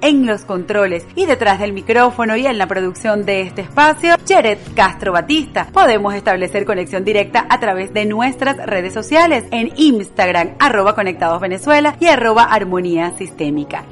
[0.00, 4.56] en los controles y detrás del micrófono y en la producción de este espacio, Jared
[4.74, 5.66] Castro Batista.
[5.70, 11.96] Podemos establecer conexión directa a través de nuestras redes sociales en Instagram, arroba Conectados Venezuela
[12.00, 13.84] y arroba Armonía Sistémica.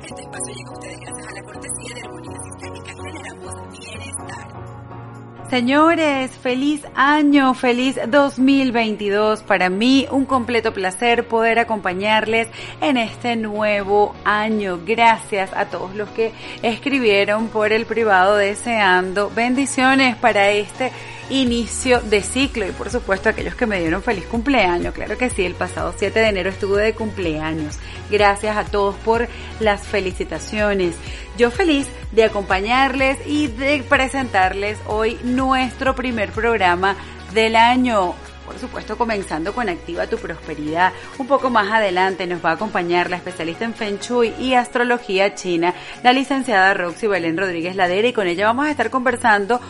[5.50, 9.42] Señores, feliz año, feliz 2022.
[9.42, 12.46] Para mí un completo placer poder acompañarles
[12.80, 14.78] en este nuevo año.
[14.86, 16.30] Gracias a todos los que
[16.62, 20.92] escribieron por el privado deseando bendiciones para este
[21.30, 24.94] inicio de ciclo y por supuesto aquellos que me dieron feliz cumpleaños.
[24.94, 27.78] Claro que sí, el pasado 7 de enero estuve de cumpleaños.
[28.10, 29.28] Gracias a todos por
[29.60, 30.96] las felicitaciones.
[31.38, 36.96] Yo feliz de acompañarles y de presentarles hoy nuestro primer programa
[37.32, 38.14] del año
[38.50, 40.92] por supuesto comenzando con Activa tu Prosperidad.
[41.18, 45.36] Un poco más adelante nos va a acompañar la especialista en Feng Shui y astrología
[45.36, 49.60] china, la licenciada Roxy Belén Rodríguez Ladera y con ella vamos a estar conversando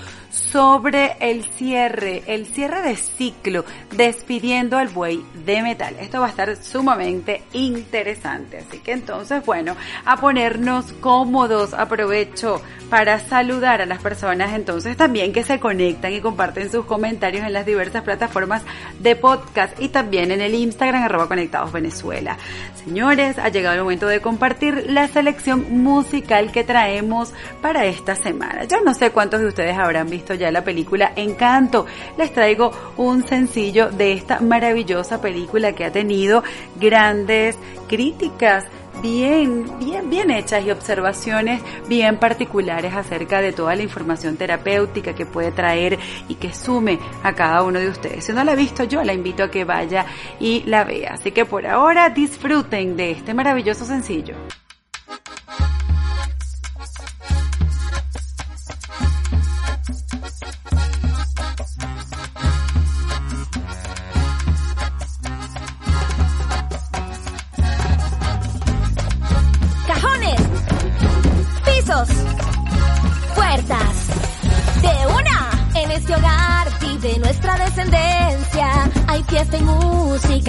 [0.40, 3.64] sobre el cierre, el cierre de ciclo,
[3.94, 5.96] despidiendo al buey de metal.
[6.00, 8.58] Esto va a estar sumamente interesante.
[8.58, 15.32] Así que entonces, bueno, a ponernos cómodos, aprovecho para saludar a las personas entonces también
[15.32, 18.62] que se conectan y comparten sus comentarios en las diversas plataformas
[18.98, 22.36] de podcast y también en el Instagram arroba conectados Venezuela.
[22.84, 28.64] Señores, ha llegado el momento de compartir la selección musical que traemos para esta semana.
[28.64, 31.86] Yo no sé cuántos de ustedes habrán visto ya la película Encanto.
[32.16, 36.42] Les traigo un sencillo de esta maravillosa película que ha tenido
[36.76, 37.58] grandes
[37.88, 38.66] críticas
[39.02, 45.26] bien, bien, bien hechas y observaciones bien particulares acerca de toda la información terapéutica que
[45.26, 45.98] puede traer
[46.28, 48.24] y que sume a cada uno de ustedes.
[48.24, 50.06] Si no la ha visto, yo la invito a que vaya
[50.38, 51.14] y la vea.
[51.14, 54.34] Así que por ahora disfruten de este maravilloso sencillo.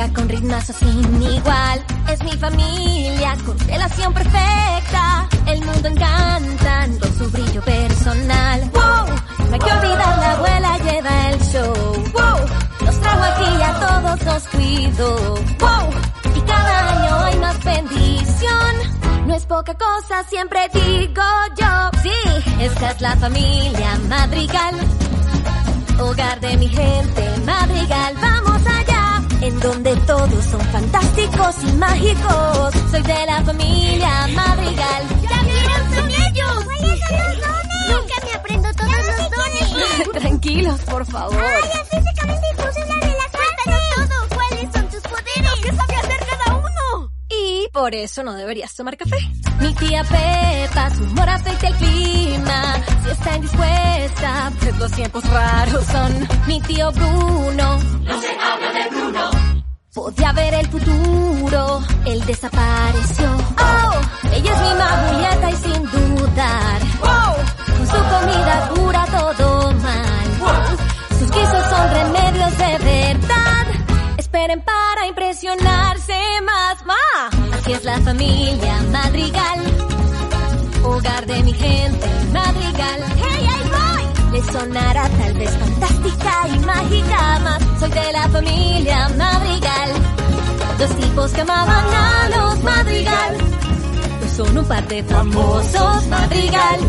[0.09, 1.84] Con ritmazo sin igual.
[2.09, 5.30] Es mi familia, constelación perfecta.
[5.46, 8.62] El mundo encanta con su brillo personal.
[8.74, 9.16] Wow,
[9.47, 11.74] no hay que olvidar la abuela lleva el show.
[12.13, 15.36] Wow, nos trajo aquí a todos nos cuido.
[15.59, 18.91] Wow, y cada año hay más bendición.
[19.31, 21.24] No es poca cosa, siempre digo
[21.58, 22.00] yo.
[22.03, 24.75] Sí, esta es la familia Madrigal.
[26.02, 32.74] Hogar de mi gente, Madrigal, vamos allá en donde todos son fantásticos y mágicos.
[32.92, 35.03] Soy de la familia Madrigal.
[35.22, 36.66] ¡Ya vieron, son ellos!
[37.88, 40.12] Nunca me aprendo todos los dones.
[40.22, 41.42] Tranquilos, por favor.
[41.42, 42.90] ¡Ay, es físicamente imposible
[47.81, 49.18] por eso no deberías tomar café.
[49.60, 52.75] Mi tía Pepa, su humor afecta el clima.
[53.04, 56.28] Si está indispuesta, pues los tiempos raros son.
[56.45, 59.31] Mi tío Bruno, no se habla de Bruno.
[59.95, 63.30] Podía ver el futuro, él desapareció.
[63.57, 64.01] Oh,
[64.31, 66.81] ella es mi magulleta y sin dudar.
[67.00, 70.27] Wow, con su comida cura todo mal.
[70.39, 71.18] Wow.
[71.18, 73.66] Sus guisos son remedios de verdad.
[74.19, 76.20] Esperen para impresionarse.
[77.62, 79.60] Así es la familia Madrigal,
[80.84, 83.04] hogar de mi gente Madrigal.
[83.18, 84.31] Hey, ahí voy.
[84.34, 89.90] Les sonará tal vez fantástica y mágica, más soy de la familia Madrigal.
[90.80, 93.38] Dos tipos que amaban a los Madrigal.
[94.19, 96.80] Pues son un par de famosos Madrigal.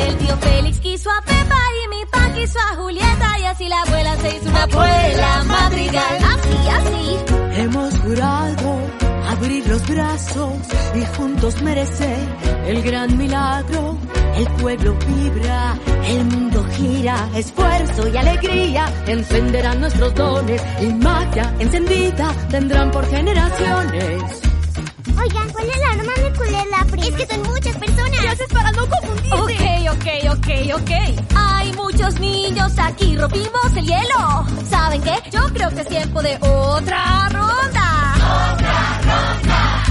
[0.00, 3.82] El tío Félix quiso a Pepa y mi pa quiso a Julieta y así la
[3.82, 6.16] abuela se hizo una abuela Madrigal.
[6.24, 7.60] Así, así.
[7.60, 9.05] Hemos jurado
[9.36, 10.52] abrir los brazos
[10.94, 12.18] y juntos merecer
[12.66, 13.98] el gran milagro.
[14.36, 22.34] El pueblo vibra, el mundo gira, esfuerzo y alegría encenderán nuestros dones y magia encendida
[22.50, 24.22] tendrán por generaciones.
[25.18, 28.20] Oigan, ¿cuál es la norma molecular la Es que son muchas personas.
[28.20, 29.90] ¿Qué haces para no confundirte?
[29.90, 30.90] Ok, ok, ok, ok.
[31.34, 34.46] Hay muchos niños aquí, rompimos el hielo.
[34.68, 35.14] ¿Saben qué?
[35.30, 38.15] Yo creo que es tiempo de otra ronda.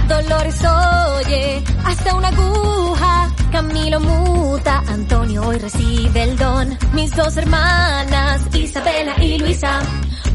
[0.07, 3.31] Dolores oye, hasta una aguja.
[3.51, 6.77] Camilo muta, Antonio hoy recibe el don.
[6.93, 9.79] Mis dos hermanas, Isabela y Luisa.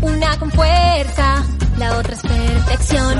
[0.00, 1.44] Una con fuerza,
[1.78, 3.14] la otra es perfección.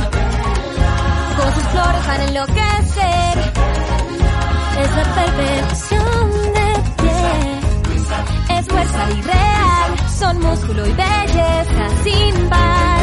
[1.36, 3.52] Con sus flores van a enloquecer.
[4.82, 8.58] Es la perfección de pie.
[8.58, 12.99] Es fuerza irreal, son músculo y belleza sin par.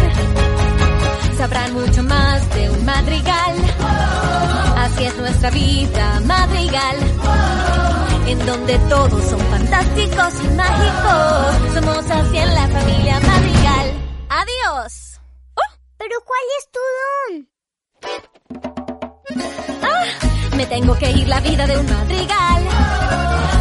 [1.38, 3.56] Sabrán mucho más de un madrigal.
[4.76, 6.96] Así es nuestra vida madrigal.
[8.26, 11.74] En donde todos son fantásticos y mágicos.
[11.76, 13.94] Somos así en la familia madrigal.
[14.30, 15.20] Adiós.
[15.98, 17.48] ¿Pero cuál es tu don?
[19.84, 20.06] Ah,
[20.56, 22.64] me tengo que ir la vida de un madrigal.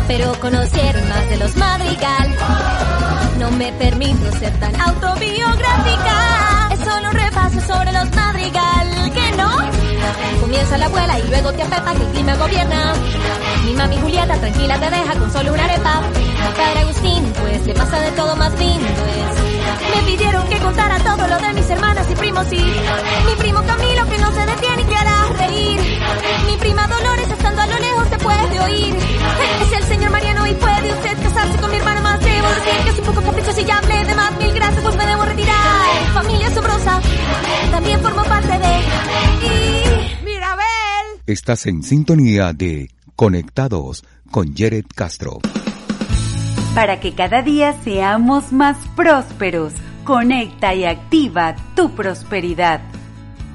[0.08, 2.34] Pero conocieron más de los madrigal.
[3.38, 5.75] No me permito ser tan autobiográfica.
[10.56, 12.94] Comienza la abuela y luego te Pepa que el clima gobierna.
[13.67, 16.00] Mi mami Julieta tranquila te deja con solo una arepa.
[16.56, 19.94] Padre Agustín, pues le pasa de todo más lindo es.
[19.94, 24.08] Me pidieron que contara todo lo de mis hermanas y primos y mi primo Camilo
[24.08, 25.81] que no se detiene y que hará reír.
[26.47, 28.97] Mi prima Dolores estando a lo lejos te puede oír.
[29.61, 32.20] Es el señor Mariano y puede usted casarse con mi hermana más.
[32.20, 34.32] Debo decir que es un poco caprichoso y ya hablé de más.
[34.38, 36.14] Mil gracias, pues me debo retirar.
[36.14, 36.99] Familia asombrosa,
[37.73, 39.85] también formo parte de...
[41.26, 45.40] Estás en sintonía de Conectados con Jared Castro.
[46.73, 49.73] Para que cada día seamos más prósperos,
[50.05, 52.81] conecta y activa tu prosperidad.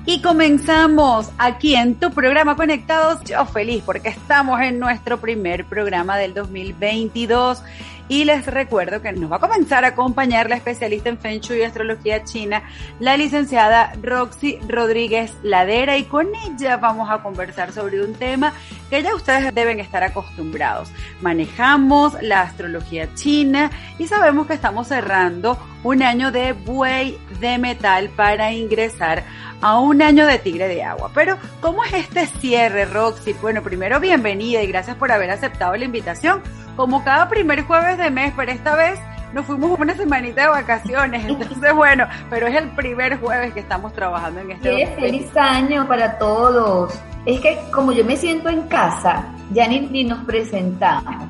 [0.06, 3.24] Y comenzamos aquí en tu programa Conectados.
[3.24, 7.64] Yo feliz porque estamos en nuestro primer programa del 2022
[8.12, 11.60] y les recuerdo que nos va a comenzar a acompañar la especialista en Feng Shui
[11.60, 12.62] y Astrología China,
[13.00, 18.52] la licenciada Roxy Rodríguez Ladera y con ella vamos a conversar sobre un tema
[18.90, 20.92] que ya ustedes deben estar acostumbrados.
[21.22, 28.10] Manejamos la astrología china y sabemos que estamos cerrando un año de buey de metal
[28.10, 29.24] para ingresar
[29.62, 31.12] a un año de tigre de agua.
[31.14, 33.34] Pero, ¿cómo es este cierre, Roxy?
[33.42, 36.42] Bueno, primero bienvenida y gracias por haber aceptado la invitación.
[36.76, 39.00] Como cada primer jueves de mes, pero esta vez
[39.34, 43.94] nos fuimos una semanita de vacaciones, entonces bueno, pero es el primer jueves que estamos
[43.94, 46.94] trabajando en este Qué feliz año para todos.
[47.26, 51.28] Es que como yo me siento en casa, ya ni, ni nos presentamos.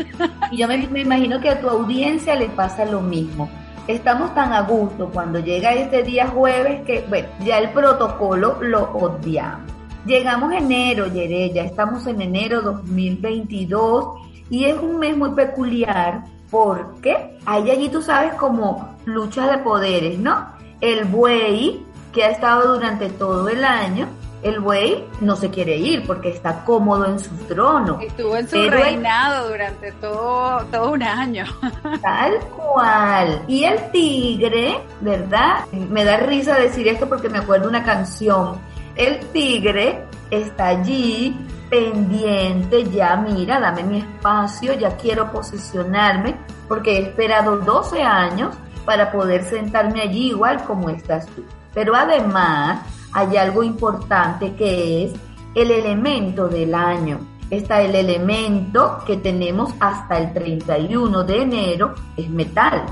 [0.51, 3.49] Y yo me, me imagino que a tu audiencia le pasa lo mismo
[3.87, 8.91] estamos tan a gusto cuando llega este día jueves que, bueno, ya el protocolo lo
[8.91, 9.71] odiamos.
[10.05, 14.15] Llegamos enero, Yere, ya estamos en enero 2022
[14.49, 20.19] y es un mes muy peculiar porque hay allí, tú sabes, como luchas de poderes,
[20.19, 20.47] ¿no?
[20.81, 24.07] El buey, que ha estado durante todo el año,
[24.43, 27.99] el buey no se quiere ir porque está cómodo en su trono.
[28.01, 31.45] Estuvo en su reinado durante todo, todo un año.
[32.01, 33.43] Tal cual.
[33.47, 35.65] Y el tigre, ¿verdad?
[35.71, 38.59] Me da risa decir esto porque me acuerdo una canción.
[38.95, 41.37] El tigre está allí
[41.69, 46.35] pendiente, ya mira, dame mi espacio, ya quiero posicionarme
[46.67, 48.55] porque he esperado 12 años
[48.85, 51.45] para poder sentarme allí igual como estás tú.
[51.73, 52.81] Pero además
[53.13, 55.13] hay algo importante que es
[55.55, 57.19] el elemento del año.
[57.49, 62.85] Está el elemento que tenemos hasta el 31 de enero, es metal.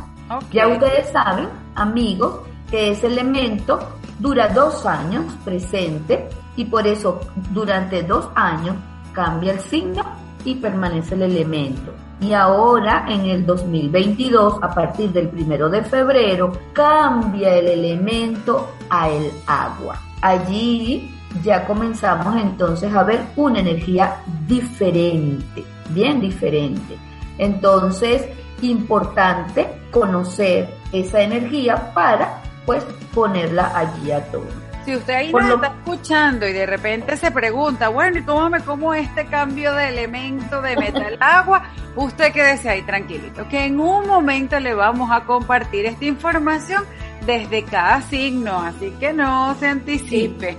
[0.52, 3.80] Ya ustedes saben, amigos, que ese elemento
[4.20, 7.22] dura dos años presente y por eso
[7.52, 8.76] durante dos años
[9.14, 10.04] cambia el signo
[10.44, 11.94] y permanece el elemento.
[12.22, 19.10] Y ahora en el 2022, a partir del primero de febrero, cambia el elemento a
[19.10, 20.09] el agua.
[20.22, 26.98] Allí ya comenzamos entonces a ver una energía diferente, bien diferente.
[27.38, 28.28] Entonces,
[28.62, 32.84] importante conocer esa energía para pues
[33.14, 34.48] ponerla allí a todo.
[34.86, 38.60] Si usted ahí nos está escuchando y de repente se pregunta, bueno, ¿y cómo me
[38.62, 41.64] como este cambio de elemento de metal agua?
[41.96, 46.84] Usted quédese ahí tranquilito, que en un momento le vamos a compartir esta información
[47.26, 50.58] desde cada signo, así que no se anticipe.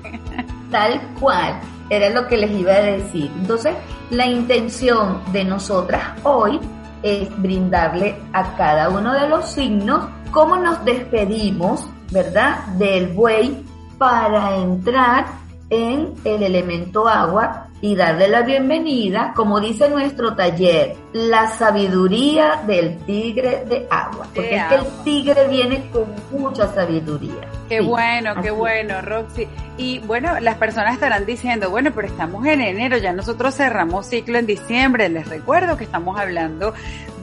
[0.71, 3.31] tal cual, era lo que les iba a decir.
[3.39, 3.75] Entonces,
[4.11, 6.61] la intención de nosotras hoy
[7.03, 12.65] es brindarle a cada uno de los signos cómo nos despedimos, ¿verdad?
[12.79, 13.65] Del buey
[13.99, 15.27] para entrar
[15.71, 22.99] en el elemento agua y darle la bienvenida, como dice nuestro taller, la sabiduría del
[23.05, 24.27] tigre de agua.
[24.35, 27.49] Porque es que el tigre viene con mucha sabiduría.
[27.69, 29.49] Qué bueno, qué bueno, Roxy.
[29.79, 34.39] Y bueno, las personas estarán diciendo, bueno, pero estamos en enero, ya nosotros cerramos ciclo
[34.39, 35.09] en diciembre.
[35.09, 36.75] Les recuerdo que estamos hablando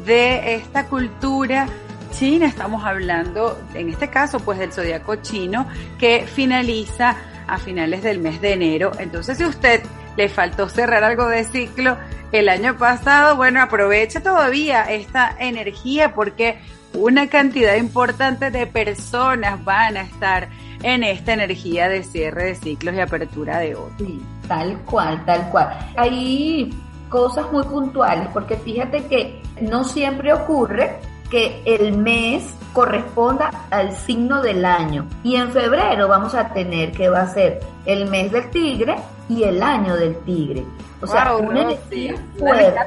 [0.06, 1.68] de esta cultura
[2.12, 5.68] China, estamos hablando, en este caso, pues del zodiaco chino,
[6.00, 8.92] que finaliza a finales del mes de enero.
[8.98, 9.84] Entonces, si usted
[10.18, 11.98] le faltó cerrar algo de ciclo
[12.32, 16.58] el año pasado, bueno, aproveche todavía esta energía porque
[16.94, 20.50] una cantidad importante de personas van a estar
[20.84, 23.94] en esta energía de cierre de ciclos y apertura de otros.
[23.98, 25.70] Sí, tal cual, tal cual.
[25.96, 26.74] Hay
[27.10, 30.98] cosas muy puntuales porque fíjate que no siempre ocurre
[31.30, 32.44] que el mes
[32.78, 35.08] corresponda al signo del año.
[35.24, 39.42] Y en febrero vamos a tener que va a ser el mes del tigre y
[39.42, 40.64] el año del tigre.
[41.02, 41.70] O sea, una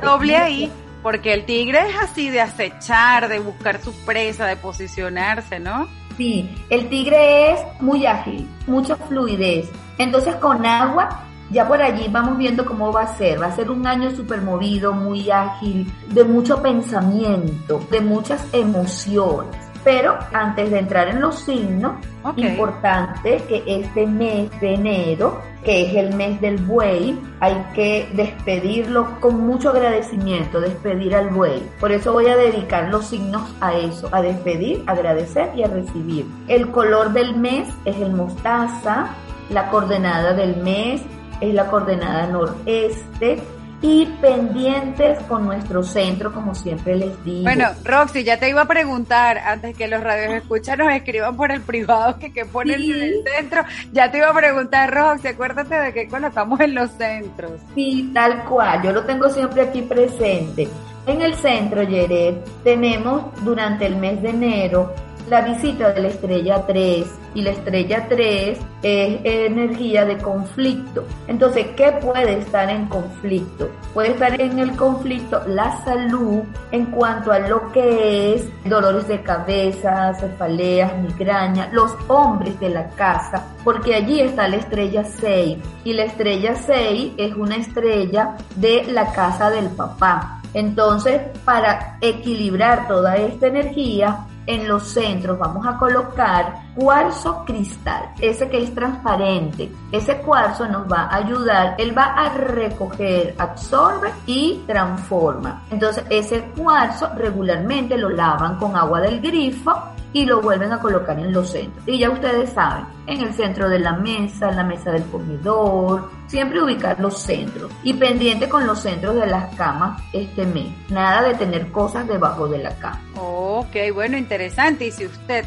[0.01, 0.71] doble ahí,
[1.03, 5.89] porque el tigre es así de acechar, de buscar su presa, de posicionarse, ¿no?
[6.17, 9.69] Sí, el tigre es muy ágil, mucha fluidez.
[9.99, 13.43] Entonces con agua ya por allí vamos viendo cómo va a ser.
[13.43, 19.70] Va a ser un año súper movido, muy ágil, de mucho pensamiento, de muchas emociones.
[19.83, 21.95] Pero antes de entrar en los signos,
[22.37, 29.19] importante que este mes de enero, que es el mes del buey, hay que despedirlo
[29.21, 31.63] con mucho agradecimiento, despedir al buey.
[31.81, 36.27] Por eso voy a dedicar los signos a eso, a despedir, agradecer y a recibir.
[36.49, 39.09] El color del mes es el mostaza,
[39.49, 41.03] la coordenada del mes
[41.41, 43.43] es la coordenada noreste
[43.83, 47.45] y pendientes con nuestro centro, como siempre les digo.
[47.45, 51.51] Bueno, Roxy, ya te iba a preguntar, antes que los radios escuchan nos escriban por
[51.51, 55.75] el privado que, que ponen en el centro, ya te iba a preguntar, Roxy, acuérdate
[55.75, 57.53] de que colocamos en los centros.
[57.75, 60.69] Sí, tal cual, yo lo tengo siempre aquí presente.
[61.07, 64.95] En el centro, Yeret, tenemos durante el mes de enero
[65.31, 71.05] la visita de la estrella 3 y la estrella 3 es energía de conflicto.
[71.29, 73.71] Entonces, ¿qué puede estar en conflicto?
[73.95, 79.23] Puede estar en el conflicto la salud en cuanto a lo que es dolores de
[79.23, 85.93] cabeza, cefaleas, migraña, los hombres de la casa, porque allí está la estrella 6 y
[85.93, 90.39] la estrella 6 es una estrella de la casa del papá.
[90.53, 98.49] Entonces, para equilibrar toda esta energía, en los centros vamos a colocar cuarzo cristal, ese
[98.49, 99.71] que es transparente.
[99.93, 105.63] Ese cuarzo nos va a ayudar, él va a recoger, absorbe y transforma.
[105.71, 109.73] Entonces ese cuarzo regularmente lo lavan con agua del grifo
[110.13, 111.87] y lo vuelven a colocar en los centros.
[111.87, 116.11] Y ya ustedes saben, en el centro de la mesa, en la mesa del comedor,
[116.27, 120.69] siempre ubicar los centros y pendiente con los centros de las camas este mes.
[120.89, 123.01] Nada de tener cosas debajo de la cama.
[123.17, 124.87] Ok, bueno, interesante.
[124.87, 125.45] Y si usted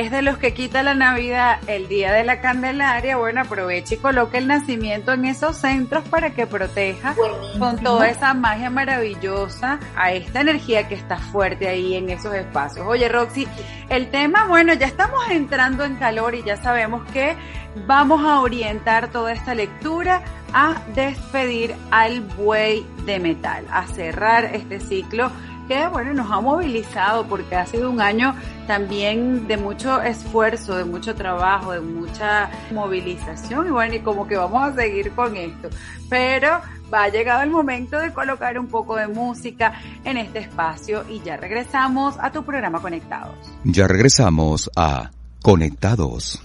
[0.00, 3.98] es de los que quita la Navidad el día de la Candelaria, bueno, aproveche y
[3.98, 7.14] coloque el nacimiento en esos centros para que proteja
[7.58, 12.86] con toda esa magia maravillosa a esta energía que está fuerte ahí en esos espacios.
[12.86, 13.46] Oye, Roxy,
[13.90, 17.36] el tema, bueno, ya estamos entrando en calor y ya sabemos que
[17.86, 20.22] vamos a orientar toda esta lectura
[20.54, 25.30] a despedir al buey de metal, a cerrar este ciclo
[25.68, 28.34] que bueno, nos ha movilizado porque ha sido un año
[28.66, 34.36] también de mucho esfuerzo, de mucho trabajo, de mucha movilización y bueno, y como que
[34.36, 35.68] vamos a seguir con esto.
[36.08, 36.60] Pero
[36.92, 41.36] va llegado el momento de colocar un poco de música en este espacio y ya
[41.36, 43.34] regresamos a tu programa Conectados.
[43.64, 45.10] Ya regresamos a
[45.42, 46.44] Conectados.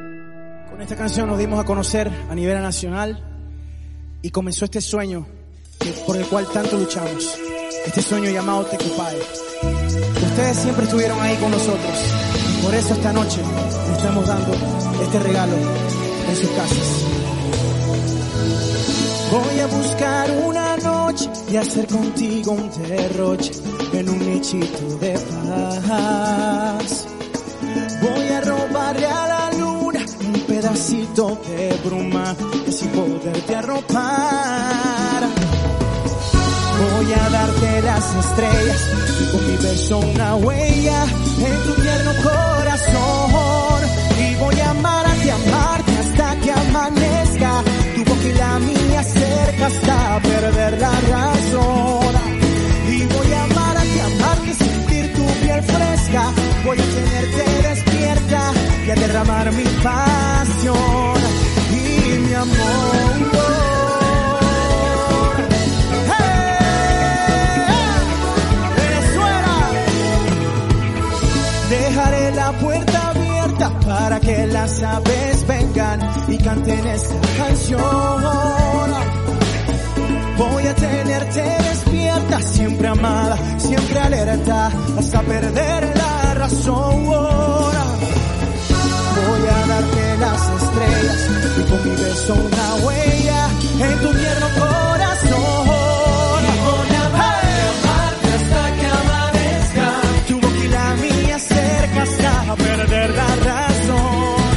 [0.81, 3.23] esta canción nos dimos a conocer a nivel nacional
[4.21, 5.27] y comenzó este sueño
[6.07, 7.37] por el cual tanto luchamos.
[7.85, 9.17] Este sueño llamado Tecupay.
[10.29, 11.97] Ustedes siempre estuvieron ahí con nosotros.
[12.63, 13.41] Por eso esta noche
[13.87, 14.53] le estamos dando
[15.03, 15.55] este regalo
[16.29, 17.05] en sus casas.
[19.31, 23.51] Voy a buscar una noche y hacer contigo un derroche
[23.93, 25.13] en un nichito de
[25.87, 27.07] paz.
[30.61, 32.35] Pedacito de bruma
[32.69, 35.23] sin poderte arropar.
[36.81, 38.81] Voy a darte las estrellas
[39.47, 43.81] mi beso una huella en tu tierno corazón.
[44.19, 47.63] Y voy a amarte, amarte hasta que amanezca.
[47.95, 52.13] Tu boca la mía cerca hasta perder la razón.
[52.87, 56.31] Y voy a amarte, amarte, sentir tu piel fresca.
[56.65, 61.17] Voy a tenerte despierta a derramar mi pasión
[61.71, 63.31] y mi amor.
[68.75, 69.57] Venezuela,
[71.69, 77.81] dejaré la puerta abierta para que las aves vengan y canten esta canción.
[80.37, 87.01] Voy a tenerte despierta, siempre amada, siempre alerta, hasta perder la razón
[89.41, 96.41] voy a darte las estrellas y con mi beso una huella en tu tierno corazón.
[96.41, 99.87] Y voy a amarte, hasta que amanezca.
[100.27, 104.55] Tu boca y la mía cerca hasta perder la razón.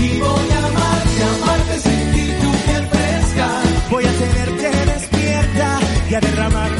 [0.00, 3.48] Y voy a amarte, amarte, sentir tu piel fresca.
[3.90, 5.78] Voy a tenerte despierta
[6.10, 6.79] y a derramar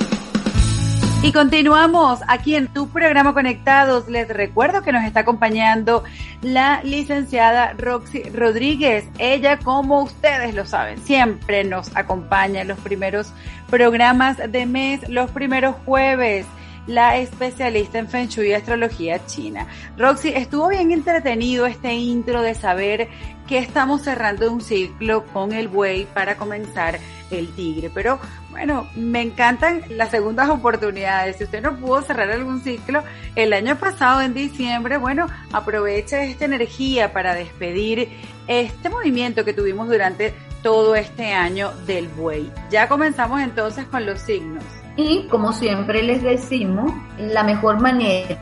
[1.23, 4.09] Y continuamos aquí en tu programa Conectados.
[4.09, 6.03] Les recuerdo que nos está acompañando
[6.41, 9.05] la licenciada Roxy Rodríguez.
[9.19, 13.33] Ella, como ustedes lo saben, siempre nos acompaña en los primeros
[13.69, 16.47] programas de mes, los primeros jueves
[16.87, 19.67] la especialista en Feng Shui y astrología china.
[19.97, 23.07] Roxy, estuvo bien entretenido este intro de saber
[23.47, 28.19] que estamos cerrando un ciclo con el buey para comenzar el tigre, pero
[28.51, 31.37] bueno, me encantan las segundas oportunidades.
[31.37, 33.03] Si usted no pudo cerrar algún ciclo
[33.35, 38.09] el año pasado en diciembre, bueno, aproveche esta energía para despedir
[38.47, 42.51] este movimiento que tuvimos durante todo este año del buey.
[42.69, 44.63] Ya comenzamos entonces con los signos.
[44.97, 48.37] Y como siempre les decimos, la mejor manera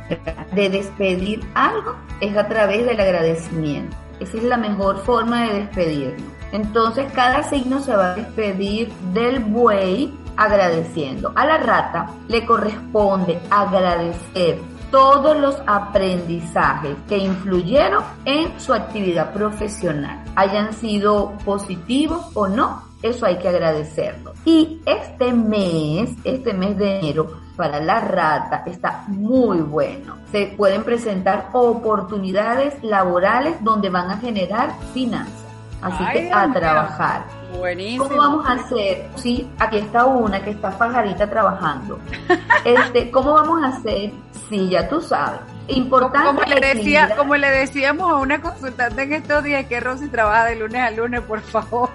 [0.53, 3.95] de despedir algo es a través del agradecimiento.
[4.19, 6.38] Esa es la mejor forma de despedirnos.
[6.51, 11.31] Entonces cada signo se va a despedir del buey agradeciendo.
[11.35, 14.59] A la rata le corresponde agradecer
[14.91, 23.25] todos los aprendizajes que influyeron en su actividad profesional, hayan sido positivos o no, eso
[23.25, 24.33] hay que agradecerlo.
[24.45, 30.17] Y este mes, este mes de enero, para la rata está muy bueno.
[30.31, 35.48] Se pueden presentar oportunidades laborales donde van a generar finanzas.
[35.81, 37.25] Así que a trabajar.
[37.57, 38.07] Buenísimo.
[38.07, 39.09] ¿Cómo vamos a hacer?
[39.15, 41.99] Sí, aquí está una que está pajarita trabajando.
[42.65, 44.11] Este, ¿cómo vamos a hacer?
[44.49, 45.39] Sí, ya tú sabes.
[45.69, 46.27] Importante.
[46.27, 50.45] Como le, decía, como le decíamos a una consultante en estos días que Rosy trabaja
[50.45, 51.89] de lunes a lunes, por favor.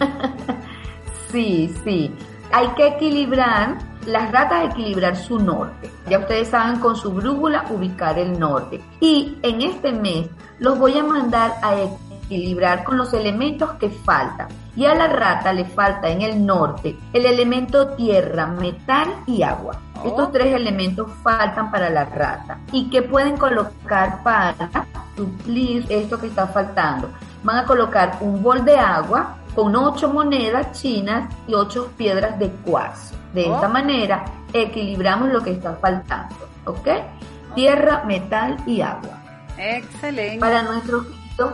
[1.30, 2.14] sí, sí.
[2.52, 5.90] Hay que equilibrar, las ratas equilibrar su norte.
[6.08, 8.80] Ya ustedes saben con su brújula ubicar el norte.
[9.00, 11.74] Y en este mes los voy a mandar a
[12.24, 14.48] equilibrar con los elementos que faltan.
[14.76, 19.80] Y a la rata le falta en el norte el elemento tierra, metal y agua.
[20.04, 22.58] Estos tres elementos faltan para la rata.
[22.72, 24.54] ¿Y qué pueden colocar para
[25.16, 27.08] suplir esto que está faltando?
[27.42, 32.50] Van a colocar un bol de agua con ocho monedas chinas y ocho piedras de
[32.50, 33.14] cuarzo.
[33.32, 36.34] De esta manera equilibramos lo que está faltando.
[36.66, 36.88] ¿Ok?
[37.54, 39.22] Tierra, metal y agua.
[39.56, 40.38] Excelente.
[40.38, 41.06] Para nuestros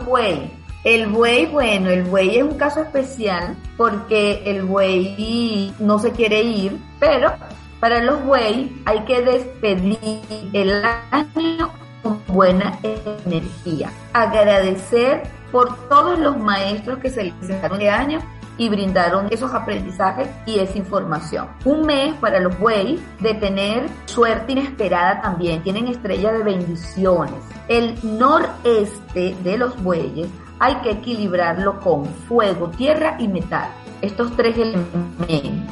[0.05, 0.51] buey.
[0.83, 6.41] El buey, bueno, el buey es un caso especial porque el buey no se quiere
[6.41, 7.31] ir, pero
[7.79, 10.19] para los buey hay que despedir
[10.53, 11.69] el año
[12.01, 12.79] con buena
[13.25, 13.91] energía.
[14.13, 18.19] Agradecer por todos los maestros que se licenciaron de año
[18.57, 21.47] y brindaron esos aprendizajes y esa información.
[21.63, 25.61] Un mes para los bueyes de tener suerte inesperada también.
[25.61, 27.39] Tienen estrella de bendiciones.
[27.67, 30.27] El noreste de los bueyes
[30.61, 33.67] hay que equilibrarlo con fuego, tierra y metal.
[33.99, 35.67] Estos tres elementos.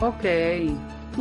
[0.00, 0.24] Ok.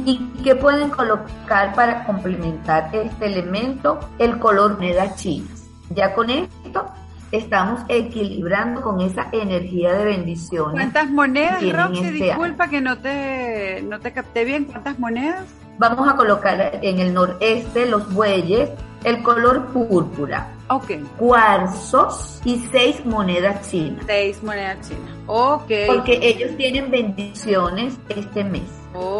[0.05, 3.99] ¿Y qué pueden colocar para complementar este elemento?
[4.17, 5.65] El color moneda chinas.
[5.89, 6.85] Ya con esto
[7.31, 10.71] estamos equilibrando con esa energía de bendición.
[10.71, 12.05] ¿Cuántas monedas, Roxy?
[12.05, 14.63] Este Disculpa que no te, no te capté bien.
[14.63, 15.43] ¿Cuántas monedas?
[15.77, 18.69] Vamos a colocar en el noreste los bueyes
[19.03, 20.53] el color púrpura.
[20.69, 20.91] Ok.
[21.17, 24.03] Cuarzos y seis monedas chinas.
[24.05, 25.11] Seis monedas chinas.
[25.27, 25.71] Ok.
[25.87, 28.63] Porque ellos tienen bendiciones este mes.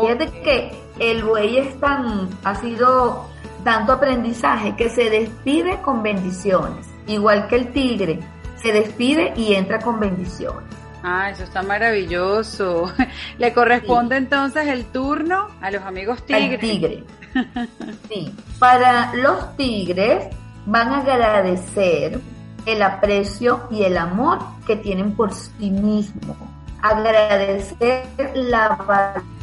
[0.01, 3.25] Fíjate que el buey es tan, ha sido
[3.63, 6.87] tanto aprendizaje que se despide con bendiciones.
[7.07, 8.19] Igual que el tigre,
[8.55, 10.82] se despide y entra con bendiciones.
[11.03, 12.89] Ah, eso está maravilloso.
[13.37, 16.53] Le corresponde entonces el turno a los amigos tigres.
[16.53, 17.03] Al tigre.
[18.09, 18.33] sí.
[18.57, 20.33] Para los tigres
[20.65, 22.21] van a agradecer
[22.65, 26.37] el aprecio y el amor que tienen por sí mismos.
[26.81, 28.69] Agradecer la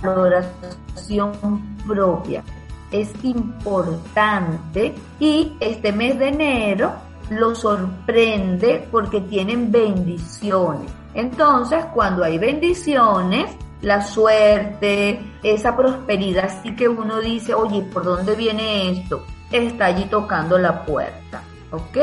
[0.03, 2.43] valoración propia.
[2.91, 6.95] Es importante y este mes de enero
[7.29, 13.51] lo sorprende porque tienen bendiciones entonces, cuando hay bendiciones,
[13.83, 19.25] la suerte, esa prosperidad, sí que uno dice, oye, ¿por dónde viene esto?
[19.51, 21.99] Está allí tocando la puerta, ¿ok?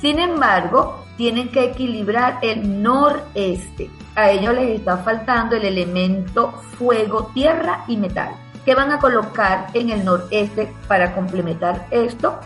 [0.00, 3.90] Sin embargo, tienen que equilibrar el noreste.
[4.14, 8.34] A ellos les está faltando el elemento fuego, tierra y metal.
[8.64, 12.38] ¿Qué van a colocar en el noreste para complementar esto?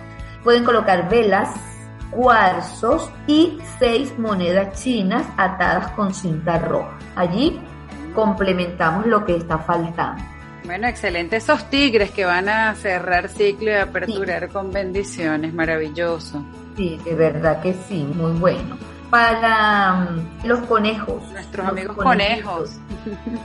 [0.42, 1.50] Pueden colocar velas,
[2.10, 6.96] cuarzos y seis monedas chinas atadas con cinta roja.
[7.14, 7.60] Allí
[8.14, 10.22] complementamos lo que está faltando.
[10.66, 11.36] Bueno, excelente.
[11.36, 16.44] Esos tigres que van a cerrar ciclo y aperturar con bendiciones, maravilloso.
[16.76, 18.76] Sí, de verdad que sí, muy bueno.
[19.08, 21.22] Para mm, los conejos.
[21.30, 22.70] Nuestros amigos conejos.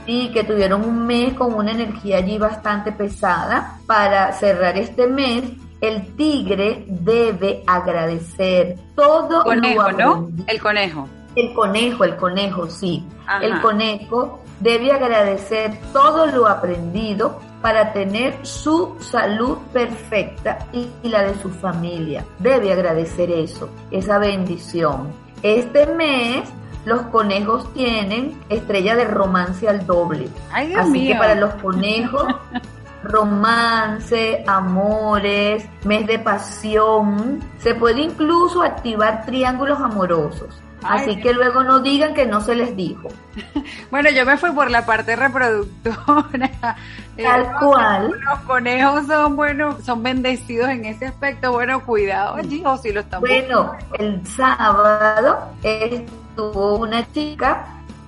[0.04, 3.78] Sí, que tuvieron un mes con una energía allí bastante pesada.
[3.86, 5.44] Para cerrar este mes,
[5.82, 10.30] el tigre debe agradecer todo conejo, ¿no?
[10.46, 11.08] El conejo.
[11.34, 13.04] El conejo, el conejo, sí.
[13.40, 21.34] El conejo debe agradecer todo lo aprendido para tener su salud perfecta y, la de
[21.40, 22.24] su familia.
[22.38, 25.10] Debe agradecer eso, esa bendición.
[25.42, 26.48] Este mes
[26.84, 30.28] los conejos tienen estrella de romance al doble.
[30.52, 32.26] Así que para los conejos
[33.02, 37.40] romance, amores, mes de pasión.
[37.58, 40.62] Se puede incluso activar triángulos amorosos.
[40.82, 43.08] Así que luego no digan que no se les dijo.
[43.90, 46.50] bueno, yo me fui por la parte reproductora.
[47.16, 48.10] Tal cual.
[48.20, 51.52] Los conejos son buenos, son bendecidos en ese aspecto.
[51.52, 57.64] Bueno, cuidado o si lo están Bueno, el sábado estuvo una chica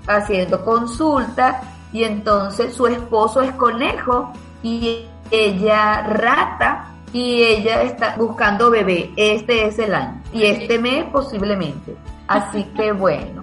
[0.06, 1.60] haciendo consulta
[1.92, 4.32] y entonces su esposo es conejo
[4.64, 9.12] y ella rata y ella está buscando bebé.
[9.16, 11.94] Este es el año y este mes posiblemente.
[12.26, 13.42] Así que bueno.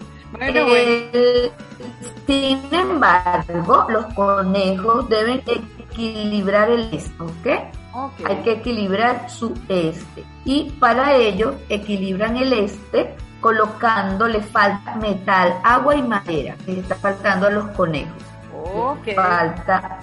[2.27, 8.25] sin embargo, los conejos deben equilibrar el este, ¿ok?
[8.25, 10.23] Hay que equilibrar su este.
[10.43, 16.55] Y para ello equilibran el este colocándole falta metal, agua y madera.
[16.65, 18.23] Le está faltando a los conejos.
[19.15, 19.99] Falta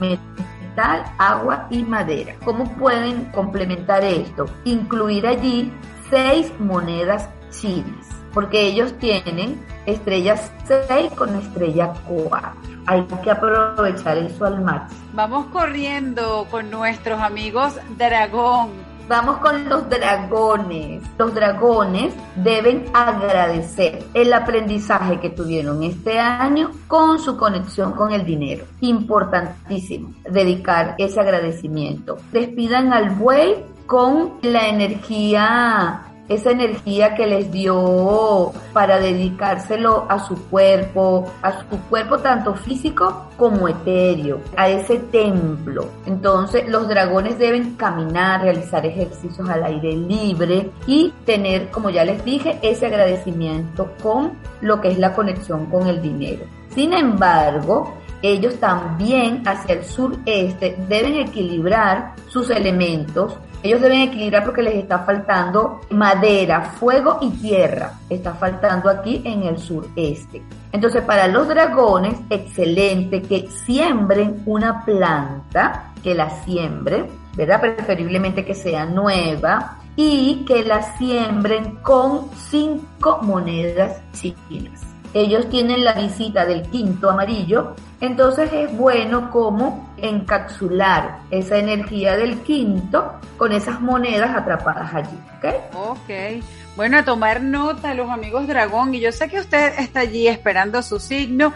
[0.00, 0.45] metal,
[0.78, 2.34] agua y madera.
[2.44, 4.46] ¿Cómo pueden complementar esto?
[4.64, 5.72] Incluir allí
[6.10, 12.40] seis monedas chinas, porque ellos tienen estrellas 6 con estrella 4.
[12.86, 15.00] Hay que aprovechar eso al máximo.
[15.14, 18.70] Vamos corriendo con nuestros amigos dragón
[19.08, 21.00] Vamos con los dragones.
[21.16, 28.24] Los dragones deben agradecer el aprendizaje que tuvieron este año con su conexión con el
[28.24, 28.64] dinero.
[28.80, 32.16] Importantísimo dedicar ese agradecimiento.
[32.32, 40.34] Despidan al buey con la energía esa energía que les dio para dedicárselo a su
[40.48, 45.88] cuerpo, a su cuerpo tanto físico como etéreo, a ese templo.
[46.06, 52.24] Entonces los dragones deben caminar, realizar ejercicios al aire libre y tener, como ya les
[52.24, 56.44] dije, ese agradecimiento con lo que es la conexión con el dinero.
[56.74, 64.62] Sin embargo, ellos también hacia el sureste deben equilibrar sus elementos ellos deben equilibrar porque
[64.62, 67.92] les está faltando madera, fuego y tierra.
[68.08, 70.42] Está faltando aquí en el sureste.
[70.72, 77.60] Entonces, para los dragones, excelente que siembren una planta, que la siembren, ¿verdad?
[77.60, 84.85] Preferiblemente que sea nueva y que la siembren con cinco monedas chiquitas
[85.20, 92.40] ellos tienen la visita del quinto amarillo, entonces es bueno como encapsular esa energía del
[92.40, 95.54] quinto con esas monedas atrapadas allí, ¿ok?
[95.74, 96.44] Ok.
[96.76, 100.82] Bueno, a tomar nota los amigos dragón y yo sé que usted está allí esperando
[100.82, 101.54] su signo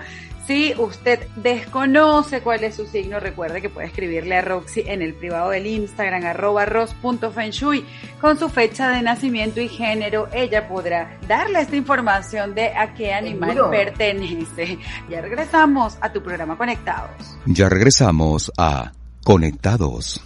[0.50, 5.14] si usted desconoce cuál es su signo, recuerde que puede escribirle a Roxy en el
[5.14, 7.84] privado del Instagram, arroba ros.fenshui,
[8.20, 10.28] con su fecha de nacimiento y género.
[10.32, 14.76] Ella podrá darle esta información de a qué animal pertenece.
[15.08, 17.38] Ya regresamos a tu programa Conectados.
[17.46, 18.90] Ya regresamos a
[19.22, 20.20] Conectados.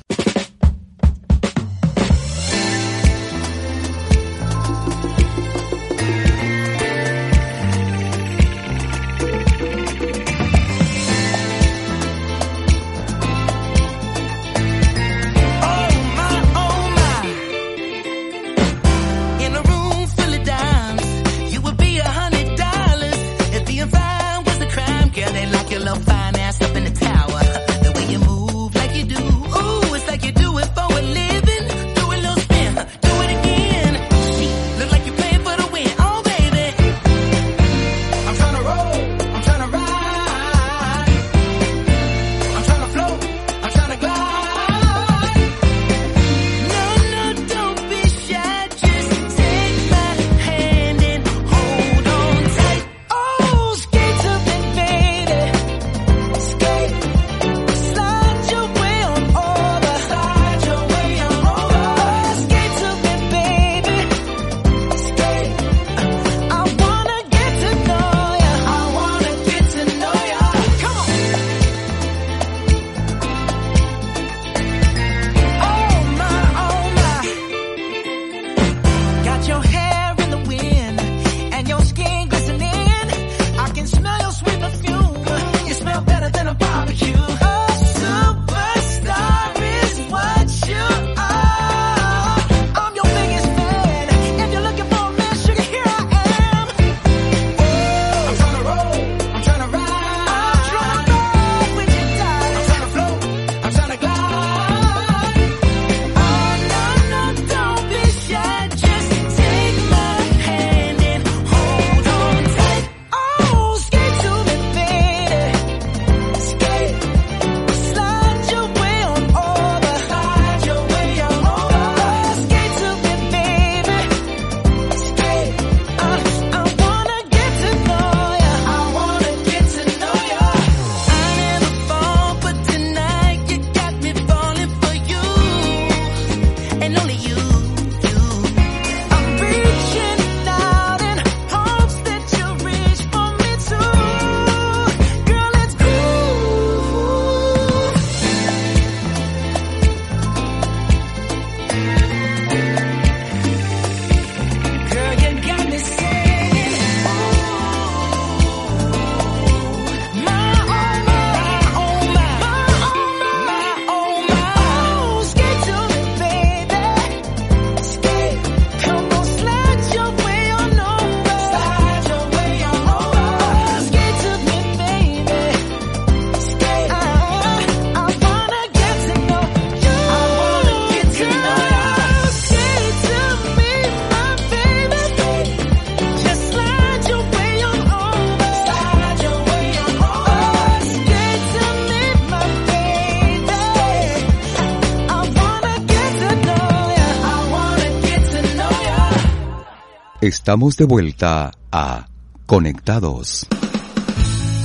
[200.24, 202.06] Estamos de vuelta a
[202.46, 203.46] Conectados.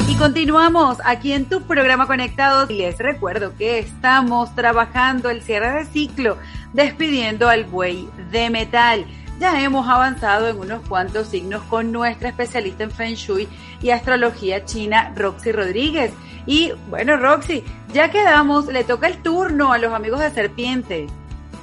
[0.08, 5.74] Y continuamos aquí en tu programa Conectados y les recuerdo que estamos trabajando el cierre
[5.74, 6.38] de ciclo
[6.72, 9.06] despidiendo al buey de metal.
[9.42, 13.50] Ya hemos avanzado en unos cuantos signos con nuestra especialista en Feng Shui
[13.82, 16.14] y astrología china, Roxy Rodríguez.
[16.46, 21.08] Y bueno, Roxy, ya quedamos, le toca el turno a los amigos de Serpiente.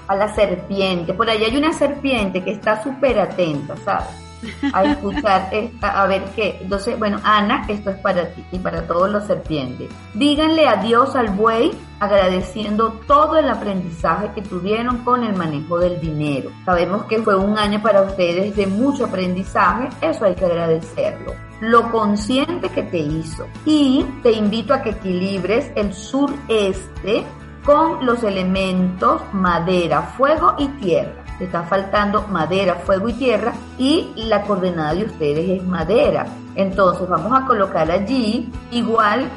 [0.08, 4.26] A la serpiente, por ahí hay una serpiente que está súper atenta, ¿sabes?
[4.72, 5.50] a escuchar,
[5.82, 6.58] a ver qué.
[6.60, 9.90] Entonces, bueno, Ana, esto es para ti y para todos los serpientes.
[10.14, 16.50] Díganle adiós al buey agradeciendo todo el aprendizaje que tuvieron con el manejo del dinero.
[16.64, 21.90] Sabemos que fue un año para ustedes de mucho aprendizaje, eso hay que agradecerlo lo
[21.90, 23.46] consciente que te hizo.
[23.64, 27.24] Y te invito a que equilibres el sureste
[27.66, 34.12] con los elementos madera, fuego y tierra le está faltando madera, fuego y tierra y
[34.16, 36.26] la coordenada de ustedes es madera.
[36.54, 39.28] Entonces vamos a colocar allí, igual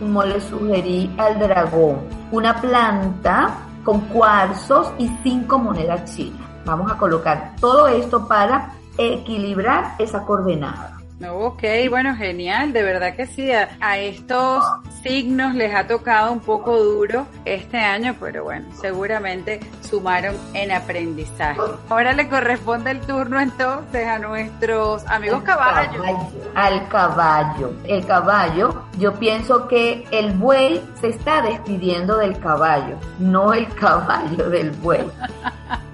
[0.00, 2.00] como le sugerí al dragón,
[2.32, 6.48] una planta con cuarzos y cinco monedas chinas.
[6.64, 10.99] Vamos a colocar todo esto para equilibrar esa coordenada.
[11.28, 13.50] Ok, bueno, genial, de verdad que sí.
[13.52, 14.64] A, estos
[15.02, 21.60] signos les ha tocado un poco duro este año, pero bueno, seguramente sumaron en aprendizaje.
[21.90, 26.04] Ahora le corresponde el turno entonces a nuestros amigos caballos.
[26.54, 27.72] Al caballo.
[27.84, 34.48] El caballo, yo pienso que el buey se está despidiendo del caballo, no el caballo
[34.48, 35.04] del buey.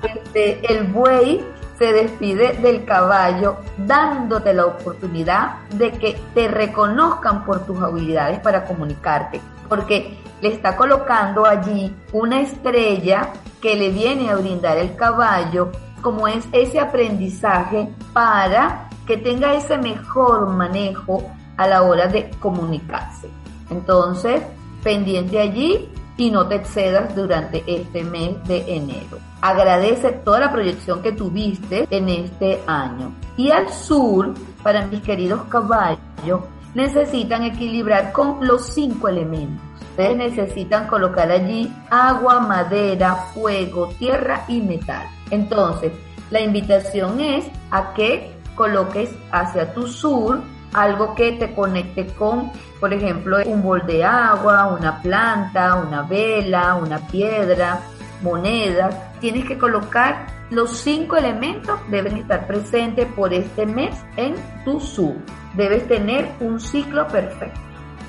[0.03, 1.43] Este, el buey
[1.79, 8.65] se despide del caballo dándote la oportunidad de que te reconozcan por tus habilidades para
[8.65, 15.71] comunicarte, porque le está colocando allí una estrella que le viene a brindar el caballo
[16.03, 23.29] como es ese aprendizaje para que tenga ese mejor manejo a la hora de comunicarse.
[23.71, 24.43] Entonces,
[24.83, 29.19] pendiente allí y no te excedas durante este mes de enero.
[29.41, 33.13] Agradece toda la proyección que tuviste en este año.
[33.37, 36.41] Y al sur, para mis queridos caballos,
[36.75, 39.63] necesitan equilibrar con los cinco elementos.
[39.91, 45.07] Ustedes necesitan colocar allí agua, madera, fuego, tierra y metal.
[45.31, 45.93] Entonces,
[46.31, 50.41] la invitación es a que coloques hacia tu sur
[50.73, 52.51] algo que te conecte con,
[52.81, 57.81] por ejemplo, un bol de agua, una planta, una vela, una piedra,
[58.23, 58.95] monedas.
[59.21, 65.17] Tienes que colocar los cinco elementos, deben estar presentes por este mes en tu sub.
[65.55, 67.61] Debes tener un ciclo perfecto.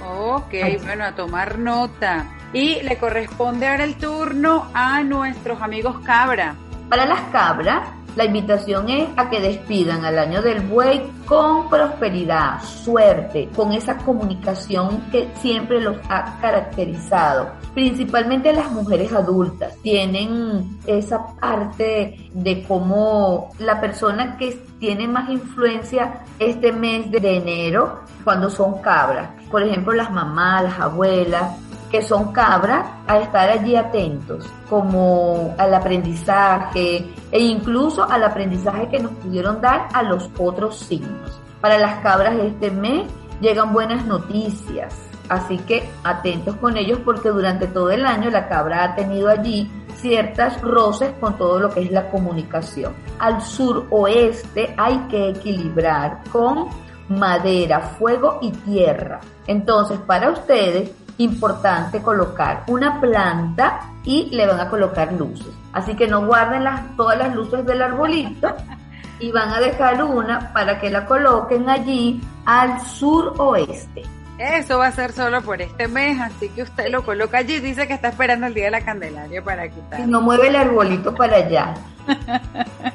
[0.06, 2.26] Ok, bueno, a tomar nota.
[2.54, 6.56] Y le corresponde ahora el turno a nuestros amigos cabra.
[6.90, 12.60] Para las cabras, la invitación es a que despidan al año del buey con prosperidad,
[12.64, 17.52] suerte, con esa comunicación que siempre los ha caracterizado.
[17.76, 26.24] Principalmente las mujeres adultas tienen esa parte de cómo la persona que tiene más influencia
[26.40, 29.30] este mes de enero cuando son cabras.
[29.52, 31.56] Por ejemplo, las mamás, las abuelas,
[31.90, 39.00] que son cabras, a estar allí atentos, como al aprendizaje e incluso al aprendizaje que
[39.00, 41.40] nos pudieron dar a los otros signos.
[41.62, 43.08] Para las cabras este mes
[43.42, 44.96] llegan buenas noticias,
[45.30, 49.72] así que atentos con ellos porque durante todo el año la cabra ha tenido allí
[49.96, 52.94] ciertas roces con todo lo que es la comunicación.
[53.20, 56.68] Al suroeste hay que equilibrar con
[57.10, 59.20] madera, fuego y tierra.
[59.48, 65.54] Entonces, para ustedes, importante colocar una planta y le van a colocar luces.
[65.74, 68.56] Así que no guarden las, todas las luces del arbolito
[69.20, 74.04] y van a dejar una para que la coloquen allí al sur oeste.
[74.38, 77.60] Eso va a ser solo por este mes, así que usted lo coloca allí.
[77.60, 80.00] Dice que está esperando el día de la Candelaria para quitar.
[80.00, 81.74] Y no mueve el arbolito para allá.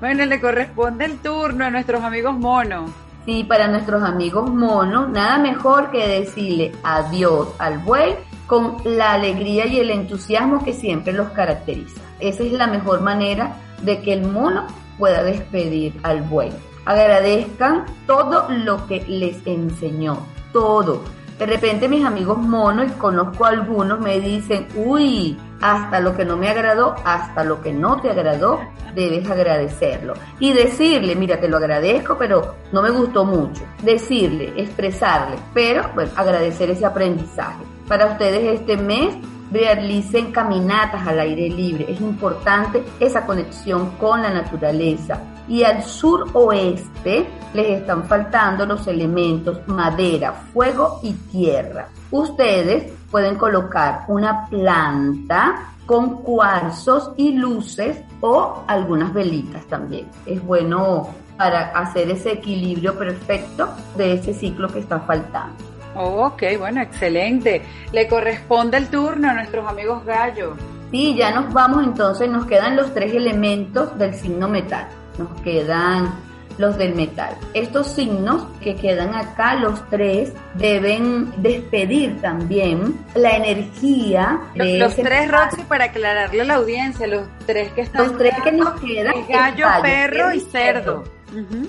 [0.00, 2.90] bueno, le corresponde el turno a nuestros amigos monos.
[3.24, 8.16] Sí, para nuestros amigos monos, nada mejor que decirle adiós al buey
[8.46, 12.02] con la alegría y el entusiasmo que siempre los caracteriza.
[12.20, 14.66] Esa es la mejor manera de que el mono
[14.98, 16.50] pueda despedir al buey.
[16.84, 20.18] Agradezcan todo lo que les enseñó,
[20.52, 21.02] todo.
[21.38, 26.36] De repente mis amigos monos, y conozco algunos, me dicen, uy, hasta lo que no
[26.36, 28.60] me agradó, hasta lo que no te agradó,
[28.94, 30.12] debes agradecerlo.
[30.38, 33.62] Y decirle, mira, te lo agradezco, pero no me gustó mucho.
[33.82, 37.64] Decirle, expresarle, pero bueno, agradecer ese aprendizaje.
[37.88, 39.16] Para ustedes este mes
[39.50, 41.86] realicen caminatas al aire libre.
[41.88, 45.18] Es importante esa conexión con la naturaleza.
[45.46, 51.88] y al suroeste les están faltando los elementos madera, fuego y tierra.
[52.10, 60.08] Ustedes pueden colocar una planta con cuarzos y luces o algunas velitas también.
[60.26, 65.54] Es bueno para hacer ese equilibrio perfecto de ese ciclo que está faltando.
[65.94, 67.62] ok, bueno, excelente.
[67.92, 70.58] Le corresponde el turno a nuestros amigos gallos.
[70.90, 74.88] Sí, ya nos vamos entonces, nos quedan los tres elementos del signo metal.
[75.18, 76.12] Nos quedan
[76.58, 77.36] los del metal.
[77.54, 85.30] Estos signos que quedan acá, los tres, deben despedir también la energía de Los, tres,
[85.30, 88.08] Roxy, para aclararle a la audiencia, los tres que están...
[88.08, 89.14] Los tres que nos quedan.
[89.28, 91.04] gallo, perro y cerdo.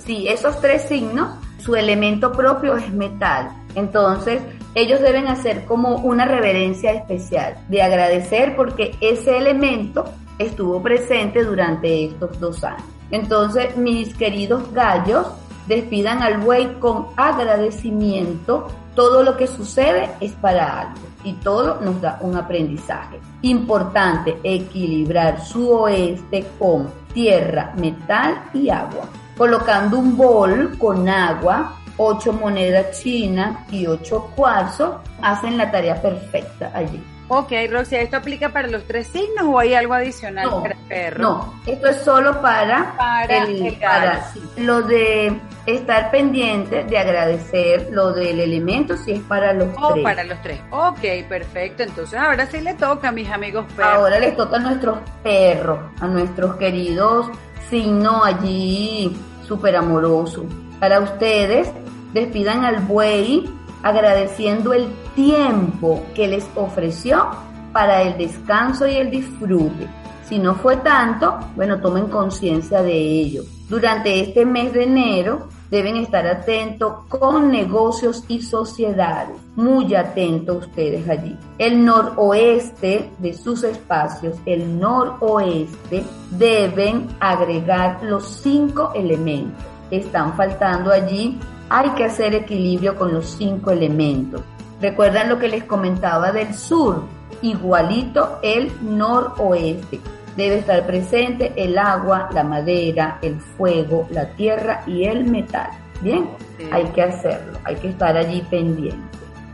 [0.05, 3.49] Sí, esos tres signos, su elemento propio es metal.
[3.73, 4.41] Entonces,
[4.75, 10.05] ellos deben hacer como una reverencia especial de agradecer porque ese elemento
[10.37, 12.94] estuvo presente durante estos dos años.
[13.11, 15.27] Entonces, mis queridos gallos,
[15.67, 18.67] despidan al buey con agradecimiento.
[18.95, 23.19] Todo lo que sucede es para algo y todo nos da un aprendizaje.
[23.41, 29.09] Importante equilibrar su oeste con tierra, metal y agua.
[29.37, 36.71] Colocando un bol con agua, ocho monedas chinas y ocho cuarzos, hacen la tarea perfecta
[36.73, 37.03] allí.
[37.27, 41.23] Ok, Roxy, ¿esto aplica para los tres signos o hay algo adicional para el perro?
[41.23, 42.95] No, esto es solo para,
[43.27, 49.69] el, para lo de estar pendiente de agradecer lo del elemento si es para los
[49.81, 50.03] oh, tres.
[50.03, 50.59] para los tres.
[50.69, 51.81] Ok, perfecto.
[51.81, 53.93] Entonces ahora sí le toca a mis amigos perros.
[53.93, 57.27] Ahora les toca a nuestros perros, a nuestros queridos
[57.71, 59.17] signos allí
[59.47, 60.45] súper amorosos.
[60.79, 61.71] Para ustedes,
[62.13, 63.49] despidan al buey
[63.85, 67.29] agradeciendo el tiempo que les ofreció
[67.71, 69.87] para el descanso y el disfrute.
[70.27, 73.43] Si no fue tanto, bueno, tomen conciencia de ello.
[73.69, 79.37] Durante este mes de enero deben estar atentos con negocios y sociedades.
[79.55, 81.37] Muy atentos ustedes allí.
[81.59, 89.63] El noroeste de sus espacios, el noroeste, deben agregar los cinco elementos.
[89.91, 91.39] Están faltando allí
[91.69, 94.41] hay que hacer equilibrio con los cinco elementos.
[94.81, 97.03] ¿Recuerdan lo que les comentaba del sur?
[97.41, 99.99] Igualito el noroeste.
[100.35, 105.69] Debe estar presente el agua, la madera, el fuego, la tierra y el metal.
[106.01, 106.29] Bien,
[106.71, 108.99] hay que hacerlo, hay que estar allí pendiente.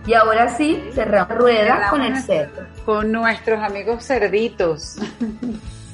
[0.08, 2.64] Y ahora sí, cerramos rueda con el cerdo.
[2.86, 4.98] Con nuestros amigos cerditos.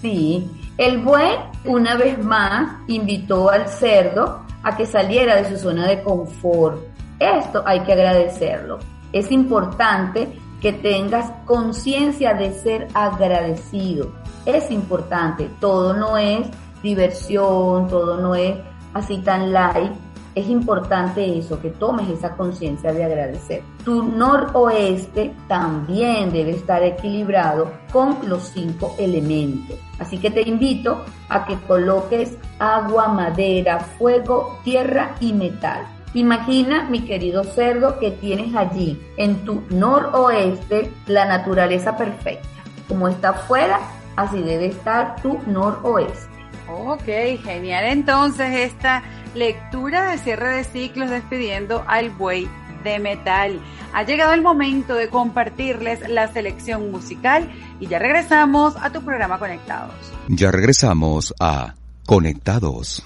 [0.01, 5.88] Sí, el buey una vez más invitó al cerdo a que saliera de su zona
[5.88, 6.82] de confort.
[7.20, 8.80] Esto hay que agradecerlo.
[9.13, 10.28] Es importante
[10.61, 14.11] que tengas conciencia de ser agradecido.
[14.45, 16.49] Es importante, todo no es
[16.84, 18.57] diversión, todo no es
[18.93, 19.93] así tan light.
[20.38, 23.63] Es importante eso, que tomes esa conciencia de agradecer.
[23.83, 29.79] Tu noroeste también debe estar equilibrado con los cinco elementos.
[29.97, 35.88] Así que te invito a que coloques agua, madera, fuego, tierra y metal.
[36.13, 42.47] Imagina, mi querido cerdo, que tienes allí en tu noroeste la naturaleza perfecta.
[42.88, 43.79] Como está afuera,
[44.15, 46.38] así debe estar tu noroeste.
[46.69, 47.05] Ok,
[47.43, 47.85] genial.
[47.85, 49.01] Entonces, esta
[49.38, 52.49] lectura de cierre de ciclos despidiendo al buey
[52.83, 53.61] de metal.
[53.93, 59.39] Ha llegado el momento de compartirles la selección musical y ya regresamos a tu programa
[59.39, 59.93] Conectados.
[60.27, 61.75] Ya regresamos a
[62.05, 63.05] Conectados.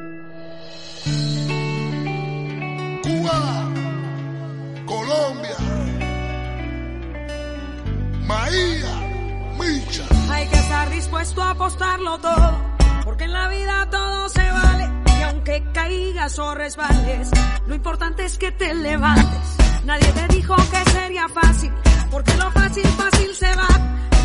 [10.29, 12.57] Hay que estar dispuesto a apostarlo todo,
[13.03, 14.89] porque en la vida todo se vale.
[15.19, 17.29] Y aunque caigas o resbales,
[17.67, 19.57] lo importante es que te levantes.
[19.83, 21.71] Nadie te dijo que sería fácil,
[22.09, 23.67] porque lo fácil, fácil se va.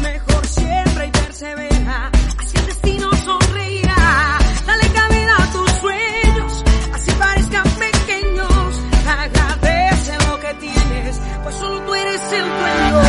[0.03, 4.39] Mejor siempre y persevera, así el destino sonreirá.
[4.67, 8.81] Dale cabida a tus sueños, así parezcan pequeños.
[9.07, 13.06] Agradece lo que tienes, pues solo tú eres el dueño.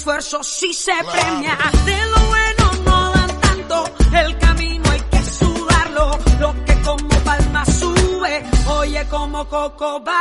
[0.00, 1.58] Esfuerzo sí se premia.
[1.84, 3.84] De lo bueno no dan tanto,
[4.16, 6.18] el camino hay que sudarlo.
[6.40, 10.19] Lo que como palma sube, oye como coco baja.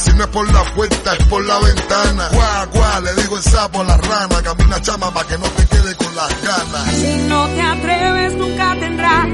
[0.00, 3.42] Si no es por la puerta, es por la ventana, guau, guau, le digo el
[3.42, 6.94] sapo a la rana, camina chama para que no te quede con las ganas.
[6.94, 9.26] Si no te atreves, nunca tendrás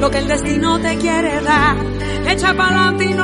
[0.00, 1.76] lo que el destino te quiere dar.
[2.26, 3.14] Echa pa'lante y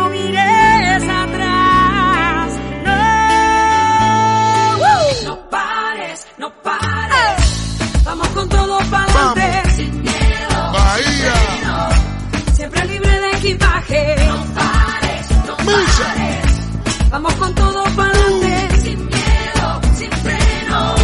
[17.13, 18.81] Vamos con todo pa'lante.
[18.81, 20.95] Sin miedo, sin freno.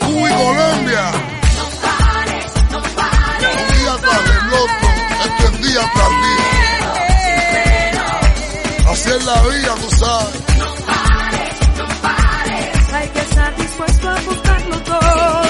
[0.00, 1.04] Cuba y Colombia.
[1.56, 3.56] No pares, no pares.
[3.56, 4.88] Un día tras el otro,
[5.24, 6.50] esto es día tras día.
[8.90, 10.42] Así es la vida, tú sabes.
[12.92, 15.42] Hay que estar dispuesto a buscarlo todo.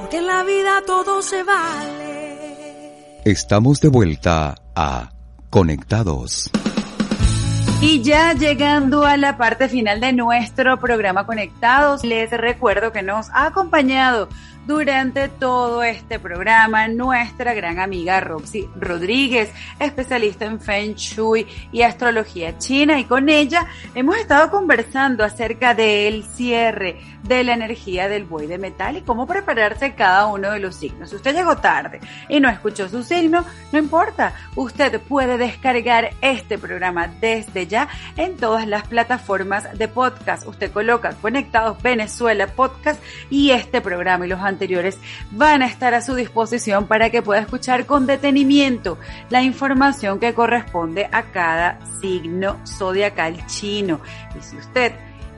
[0.00, 3.22] Porque en la vida todo se vale.
[3.24, 5.08] Estamos de vuelta a
[5.48, 6.50] Conectados.
[7.84, 13.28] Y ya llegando a la parte final de nuestro programa Conectados, les recuerdo que nos
[13.30, 14.28] ha acompañado
[14.66, 22.58] durante todo este programa nuestra gran amiga Roxy Rodríguez, especialista en Feng Shui y astrología
[22.58, 22.98] china.
[22.98, 28.58] Y con ella hemos estado conversando acerca del cierre de la energía del buey de
[28.58, 31.10] metal y cómo prepararse cada uno de los signos.
[31.10, 34.34] Si usted llegó tarde y no escuchó su signo, no importa.
[34.56, 40.46] Usted puede descargar este programa desde ya en todas las plataformas de podcast.
[40.46, 44.98] Usted coloca Conectados Venezuela Podcast y este programa y los anteriores
[45.30, 48.98] van a estar a su disposición para que pueda escuchar con detenimiento
[49.30, 54.00] la información que corresponde a cada signo zodiacal chino.
[54.38, 54.92] Y si usted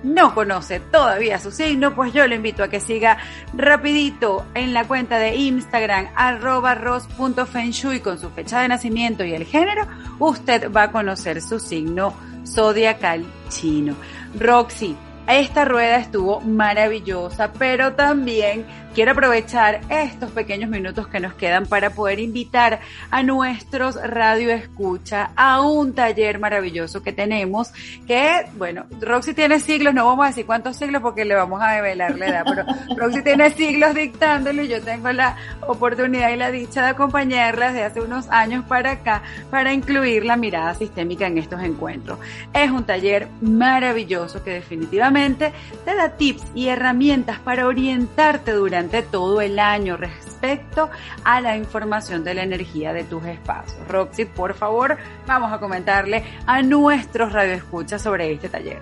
[0.05, 3.19] no conoce todavía su signo, pues yo le invito a que siga
[3.55, 6.79] rapidito en la cuenta de Instagram arroba
[7.15, 9.87] con su fecha de nacimiento y el género,
[10.19, 12.15] usted va a conocer su signo
[12.47, 13.95] zodiacal chino.
[14.39, 14.95] Roxy,
[15.27, 21.91] esta rueda estuvo maravillosa, pero también quiero aprovechar estos pequeños minutos que nos quedan para
[21.91, 22.81] poder invitar
[23.11, 27.73] a nuestros radio escucha a un taller maravilloso que tenemos,
[28.07, 31.73] que, bueno, Roxy tiene siglos, no vamos a decir cuántos siglos porque le vamos a
[31.73, 32.65] develar la edad, pero
[32.97, 35.37] Roxy tiene siglos dictándolo y yo tengo la
[35.67, 40.37] oportunidad y la dicha de acompañarla desde hace unos años para acá para incluir la
[40.37, 42.19] mirada sistémica en estos encuentros.
[42.53, 45.53] Es un taller maravilloso que definitivamente
[45.85, 50.91] te da tips y herramientas para orientarte durante todo el año respecto
[51.25, 53.77] a la información de la energía de tus espacios.
[53.89, 58.81] Roxy, por favor, vamos a comentarle a nuestros radioescuchas sobre este taller.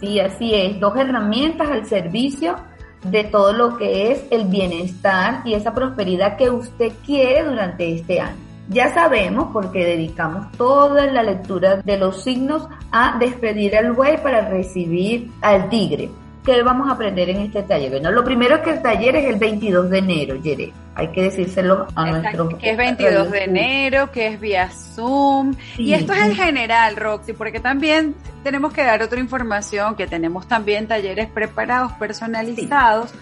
[0.00, 0.80] Sí, así es.
[0.80, 2.56] Dos herramientas al servicio
[3.04, 8.20] de todo lo que es el bienestar y esa prosperidad que usted quiere durante este
[8.20, 8.36] año.
[8.70, 14.48] Ya sabemos, porque dedicamos toda la lectura de los signos a despedir al buey para
[14.48, 16.08] recibir al tigre.
[16.44, 17.90] ¿Qué vamos a aprender en este taller?
[17.90, 20.72] Bueno, lo primero es que el taller es el 22 de enero, Yere.
[20.94, 22.48] Hay que decírselo a nuestro...
[22.58, 25.54] Que es 22 de enero, que es vía Zoom.
[25.76, 25.84] Sí.
[25.84, 30.46] Y esto es en general, Roxy, porque también tenemos que dar otra información, que tenemos
[30.46, 33.12] también talleres preparados, personalizados.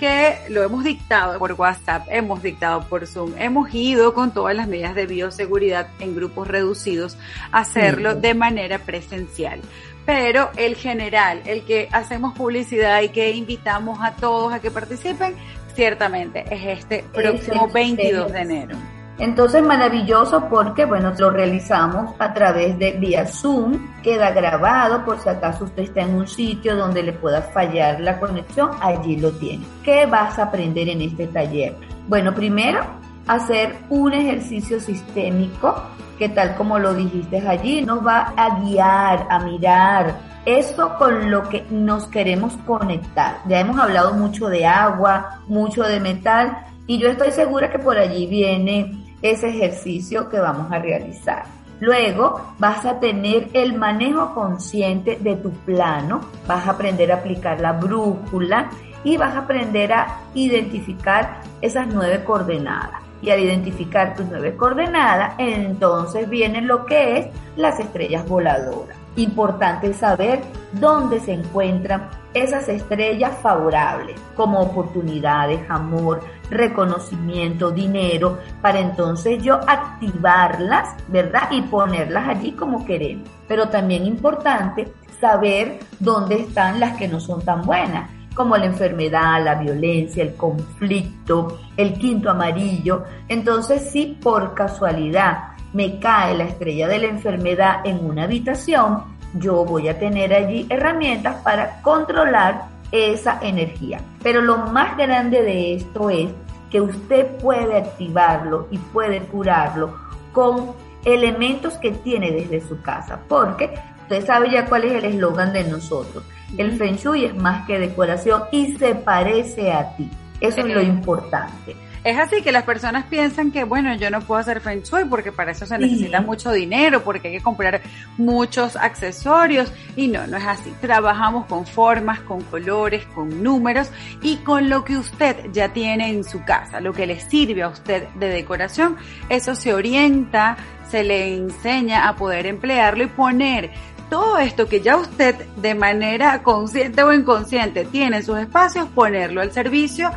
[0.00, 4.66] que lo hemos dictado por WhatsApp, hemos dictado por Zoom, hemos ido con todas las
[4.66, 7.16] medidas de bioseguridad en grupos reducidos
[7.52, 8.18] a hacerlo Sí.
[8.20, 9.60] de manera presencial.
[10.04, 15.34] Pero el general, el que hacemos publicidad y que invitamos a todos a que participen,
[15.74, 18.76] ciertamente es este próximo el 22 de enero.
[19.18, 25.28] Entonces maravilloso porque bueno, lo realizamos a través de vía Zoom, queda grabado por si
[25.28, 29.64] acaso usted está en un sitio donde le pueda fallar la conexión, allí lo tiene.
[29.84, 31.76] ¿Qué vas a aprender en este taller?
[32.08, 32.84] Bueno, primero
[33.26, 35.74] hacer un ejercicio sistémico
[36.18, 41.48] que tal como lo dijiste allí, nos va a guiar, a mirar eso con lo
[41.48, 43.38] que nos queremos conectar.
[43.48, 47.96] Ya hemos hablado mucho de agua, mucho de metal Y yo estoy segura que por
[47.96, 51.44] allí viene ese ejercicio que vamos a realizar.
[51.78, 57.60] Luego vas a tener el manejo consciente de tu plano, vas a aprender a aplicar
[57.60, 58.70] la brújula
[59.04, 63.11] y vas a aprender a identificar esas nueve coordenadas.
[63.22, 68.96] Y al identificar tus nueve coordenadas, entonces viene lo que es las estrellas voladoras.
[69.16, 70.40] Importante saber
[70.72, 76.20] dónde se encuentran esas estrellas favorables, como oportunidades, amor,
[76.50, 81.48] reconocimiento, dinero, para entonces yo activarlas, ¿verdad?
[81.50, 83.28] Y ponerlas allí como queremos.
[83.46, 89.44] Pero también importante saber dónde están las que no son tan buenas como la enfermedad,
[89.44, 93.04] la violencia, el conflicto, el quinto amarillo.
[93.28, 99.04] Entonces, si por casualidad me cae la estrella de la enfermedad en una habitación,
[99.34, 104.00] yo voy a tener allí herramientas para controlar esa energía.
[104.22, 106.28] Pero lo más grande de esto es
[106.70, 109.96] que usted puede activarlo y puede curarlo
[110.32, 110.72] con
[111.04, 115.64] elementos que tiene desde su casa, porque usted sabe ya cuál es el eslogan de
[115.64, 116.24] nosotros.
[116.58, 120.08] El Feng Shui es más que decoración y se parece a ti.
[120.40, 121.76] Eso es lo importante.
[122.04, 125.30] Es así que las personas piensan que, bueno, yo no puedo hacer Feng Shui porque
[125.30, 127.80] para eso se necesita mucho dinero, porque hay que comprar
[128.18, 129.72] muchos accesorios.
[129.94, 130.72] Y no, no es así.
[130.80, 133.88] Trabajamos con formas, con colores, con números
[134.20, 137.68] y con lo que usted ya tiene en su casa, lo que le sirve a
[137.68, 138.96] usted de decoración.
[139.28, 140.56] Eso se orienta,
[140.90, 143.70] se le enseña a poder emplearlo y poner
[144.12, 149.40] todo esto que ya usted de manera consciente o inconsciente tiene en sus espacios, ponerlo
[149.40, 150.10] al servicio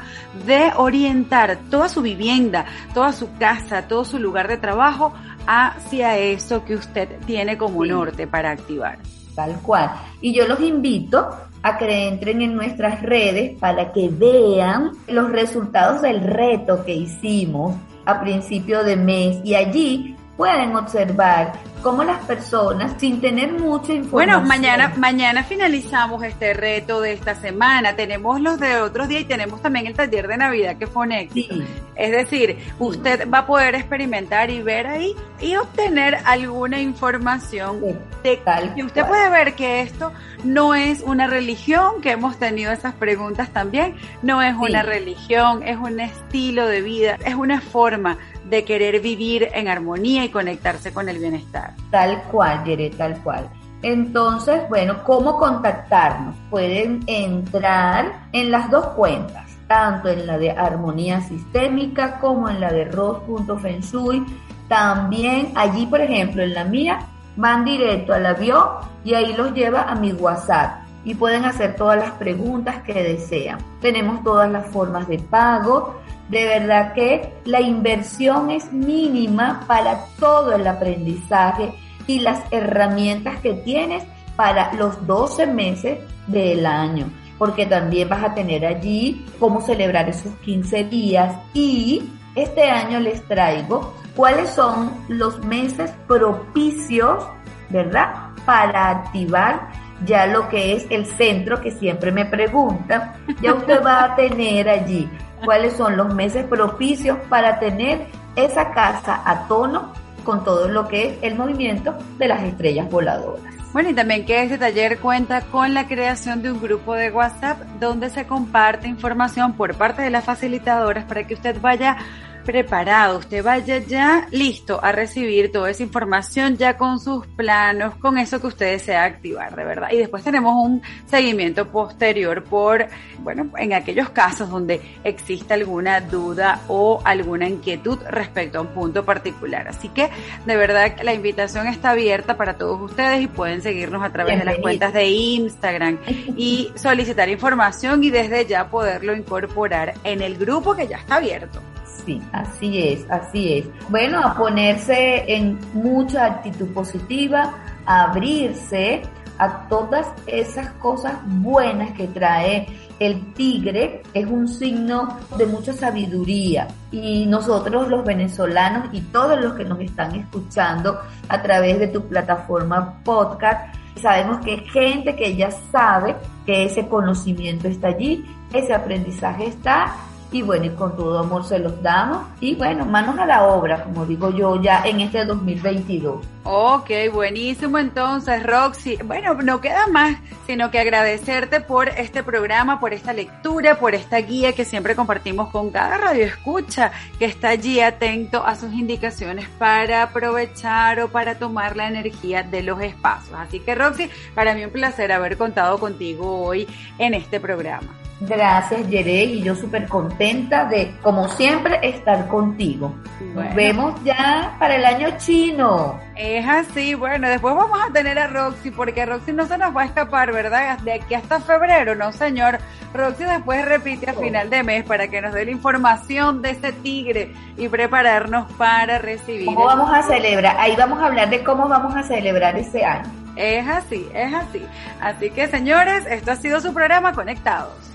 [0.46, 5.14] de orientar toda su vivienda, toda su casa, todo su lugar de trabajo
[5.48, 8.98] hacia eso que usted tiene como norte para activar.
[9.34, 9.92] Tal cual.
[10.20, 11.30] Y yo los invito
[11.64, 17.78] a que entren en nuestras redes para que vean los resultados del reto que hicimos
[18.04, 24.10] a principio de mes y allí pueden observar cómo las personas, sin tener mucha información.
[24.12, 27.96] Bueno, mañana, mañana finalizamos este reto de esta semana.
[27.96, 31.12] Tenemos los de otros días y tenemos también el taller de Navidad que fue un
[31.12, 31.56] éxito.
[31.96, 37.82] Es decir, usted va a poder experimentar y ver ahí y obtener alguna información
[38.24, 38.42] de
[38.76, 40.12] y usted puede ver que esto
[40.44, 45.78] no es una religión, que hemos tenido esas preguntas también, no es una religión, es
[45.78, 48.18] un estilo de vida, es una forma
[48.50, 51.74] de querer vivir en armonía y conectarse con el bienestar.
[51.92, 53.50] Tal cual, Yere, tal cual.
[53.82, 56.36] Entonces, bueno, ¿cómo contactarnos?
[56.50, 62.72] Pueden entrar en las dos cuentas, tanto en la de Armonía Sistémica como en la
[62.72, 64.26] de Ros.fensui.
[64.68, 67.00] También allí, por ejemplo, en la mía,
[67.36, 68.66] van directo al avión
[69.04, 73.60] y ahí los lleva a mi WhatsApp y pueden hacer todas las preguntas que desean.
[73.80, 80.54] Tenemos todas las formas de pago, de verdad que la inversión es mínima para todo
[80.54, 81.74] el aprendizaje
[82.08, 84.04] y las herramientas que tienes
[84.36, 90.34] para los 12 meses del año, porque también vas a tener allí cómo celebrar esos
[90.38, 97.26] 15 días y este año les traigo cuáles son los meses propicios,
[97.70, 98.14] ¿verdad?
[98.46, 99.70] Para activar
[100.06, 104.68] ya lo que es el centro que siempre me preguntan, ya usted va a tener
[104.68, 105.10] allí
[105.46, 109.94] cuáles son los meses propicios para tener esa casa a tono
[110.24, 113.56] con todo lo que es el movimiento de las estrellas voladoras.
[113.72, 117.60] Bueno, y también que este taller cuenta con la creación de un grupo de WhatsApp
[117.80, 121.98] donde se comparte información por parte de las facilitadoras para que usted vaya
[122.46, 128.18] preparado, usted vaya ya listo a recibir toda esa información ya con sus planos, con
[128.18, 129.90] eso que usted desea activar, de verdad.
[129.92, 132.88] Y después tenemos un seguimiento posterior por,
[133.20, 139.04] bueno, en aquellos casos donde existe alguna duda o alguna inquietud respecto a un punto
[139.04, 139.68] particular.
[139.68, 140.10] Así que,
[140.46, 144.46] de verdad, la invitación está abierta para todos ustedes y pueden seguirnos a través de
[144.46, 145.98] las cuentas de Instagram
[146.38, 151.60] y solicitar información y desde ya poderlo incorporar en el grupo que ya está abierto.
[152.06, 153.90] Sí, así es, así es.
[153.90, 157.54] Bueno, a ponerse en mucha actitud positiva,
[157.86, 159.02] abrirse
[159.38, 162.68] a todas esas cosas buenas que trae
[163.00, 169.54] el tigre es un signo de mucha sabiduría y nosotros los venezolanos y todos los
[169.54, 175.52] que nos están escuchando a través de tu plataforma podcast sabemos que gente que ya
[175.52, 179.96] sabe que ese conocimiento está allí, ese aprendizaje está
[180.32, 182.28] y bueno, y con todo amor se los damos.
[182.40, 186.26] Y bueno, manos a la obra, como digo yo, ya en este 2022.
[186.44, 188.98] Ok, buenísimo entonces, Roxy.
[189.04, 194.18] Bueno, no queda más sino que agradecerte por este programa, por esta lectura, por esta
[194.18, 199.48] guía que siempre compartimos con cada radio escucha, que está allí atento a sus indicaciones
[199.58, 203.38] para aprovechar o para tomar la energía de los espacios.
[203.38, 206.68] Así que, Roxy, para mí un placer haber contado contigo hoy
[206.98, 207.96] en este programa.
[208.22, 212.96] Gracias, Yere, y yo súper contenta de, como siempre, estar contigo.
[213.34, 216.00] Nos vemos ya para el año chino.
[216.16, 219.82] Es así, bueno, después vamos a tener a Roxy, porque Roxy no se nos va
[219.82, 220.80] a escapar, ¿verdad?
[220.80, 222.60] De aquí hasta febrero, no señor.
[222.94, 224.22] Roxy después repite a oh.
[224.22, 228.98] final de mes para que nos dé la información de ese tigre y prepararnos para
[228.98, 229.46] recibir.
[229.46, 230.56] ¿Cómo vamos a celebrar?
[230.58, 233.12] Ahí vamos a hablar de cómo vamos a celebrar ese año.
[233.36, 234.66] Es así, es así.
[235.02, 237.95] Así que señores, esto ha sido su programa Conectados.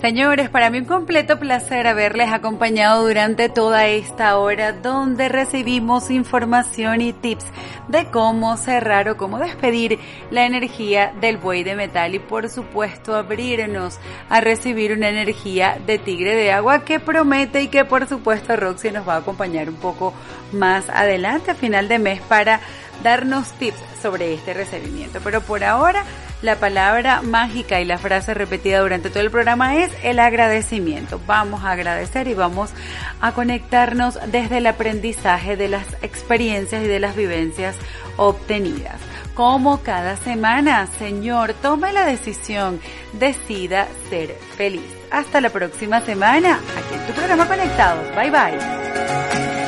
[0.00, 7.00] Señores, para mí un completo placer haberles acompañado durante toda esta hora donde recibimos información
[7.00, 7.46] y tips
[7.88, 9.98] de cómo cerrar o cómo despedir
[10.30, 15.98] la energía del buey de metal y por supuesto abrirnos a recibir una energía de
[15.98, 19.76] tigre de agua que promete y que por supuesto Roxy nos va a acompañar un
[19.76, 20.14] poco
[20.52, 22.60] más adelante a final de mes para
[23.02, 25.18] darnos tips sobre este recibimiento.
[25.24, 26.04] Pero por ahora
[26.42, 31.20] la palabra mágica y la frase repetida durante todo el programa es el agradecimiento.
[31.26, 32.70] Vamos a agradecer y vamos
[33.20, 37.76] a conectarnos desde el aprendizaje de las experiencias y de las vivencias
[38.16, 39.00] obtenidas.
[39.34, 42.80] Como cada semana, Señor, tome la decisión,
[43.12, 44.82] decida ser feliz.
[45.10, 48.14] Hasta la próxima semana, aquí en tu programa Conectados.
[48.16, 49.67] Bye bye.